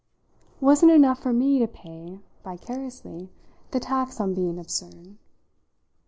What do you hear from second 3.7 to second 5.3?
tax on being absurd?